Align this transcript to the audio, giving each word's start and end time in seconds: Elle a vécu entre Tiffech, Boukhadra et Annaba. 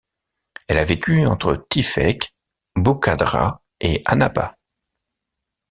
Elle 0.67 0.79
a 0.79 0.83
vécu 0.83 1.27
entre 1.27 1.67
Tiffech, 1.69 2.33
Boukhadra 2.75 3.61
et 3.79 4.01
Annaba. 4.07 4.57